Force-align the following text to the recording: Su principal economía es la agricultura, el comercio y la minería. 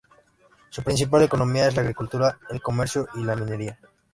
Su 0.71 0.81
principal 0.81 1.21
economía 1.21 1.67
es 1.67 1.75
la 1.75 1.81
agricultura, 1.83 2.39
el 2.49 2.59
comercio 2.59 3.07
y 3.13 3.23
la 3.23 3.35
minería. 3.35 3.77